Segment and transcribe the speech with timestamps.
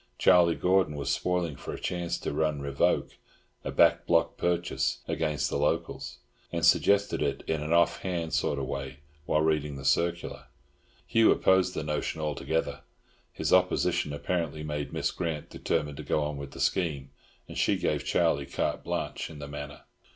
[0.17, 3.17] Charlie Gordon was spoiling for a chance to run Revoke,
[3.63, 6.17] a back block purchase, against the locals,
[6.51, 10.47] and suggested it in an off hand sort of way while reading the circular.
[11.05, 12.81] Hugh opposed the notion altogether.
[13.31, 17.11] His opposition apparently made Miss Grant determined to go on with the scheme,
[17.47, 19.81] and she gave Charlie carte blanche in the matter.